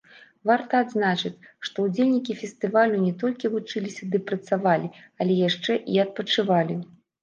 Варта 0.51 0.79
адзначыць, 0.85 1.47
што 1.69 1.77
ўдзельнікі 1.89 2.37
фестывалю 2.41 2.97
не 3.05 3.13
толькі 3.27 3.53
вучыліся 3.59 4.03
ды 4.11 4.25
працавалі, 4.33 4.93
але 5.19 5.33
яшчэ 5.47 5.71
і 5.97 6.05
адпачывалі. 6.11 6.85